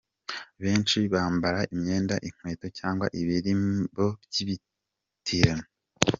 Benshi 0.61 0.99
bambara 1.13 1.59
imyenda, 1.73 2.15
inkweto 2.27 2.67
cyangwa 2.79 3.05
ibirimbo 3.19 4.03
by’ibitirano. 4.29 5.65